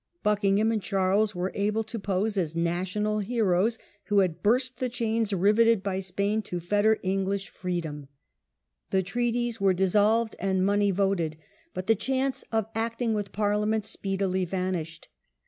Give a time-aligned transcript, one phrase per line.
[0.23, 5.31] Buckingham and Charles were able to pose as national heroes, who had burst the chains
[5.31, 7.99] riveted by Spain to fetter English freedom.
[7.99, 8.97] DEATH OF JAMES I.
[8.97, 11.37] 1 9 The treaties were dissolved and money voted.
[11.75, 15.07] But the chance of acting with Parliament speedily vanished.